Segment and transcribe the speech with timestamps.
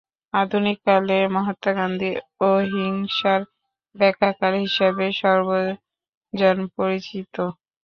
[0.33, 2.11] আধুনিককালে মহাত্মা গান্ধী
[2.47, 3.41] অহিংসার
[3.95, 7.35] ব্যাখ্যাকার হিসেবে সর্বজন পরিচিত।